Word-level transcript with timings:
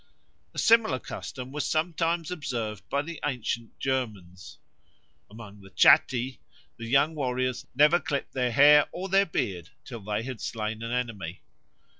A 0.55 0.57
similar 0.57 0.97
custom 0.97 1.51
was 1.51 1.63
sometimes 1.63 2.31
observed 2.31 2.89
by 2.89 3.03
the 3.03 3.19
ancient 3.23 3.77
Germans; 3.77 4.57
among 5.29 5.61
the 5.61 5.69
Chatti 5.69 6.39
the 6.77 6.87
young 6.87 7.13
warriors 7.13 7.67
never 7.75 7.99
clipped 7.99 8.33
their 8.33 8.51
hair 8.51 8.87
or 8.91 9.09
their 9.09 9.27
beard 9.27 9.69
till 9.85 9.99
they 9.99 10.23
had 10.23 10.41
slain 10.41 10.81
an 10.81 10.91
enemy. 10.91 11.41